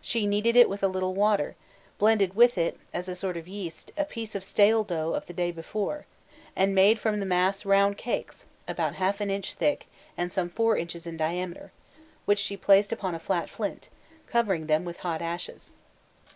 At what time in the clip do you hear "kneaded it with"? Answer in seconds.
0.26-0.82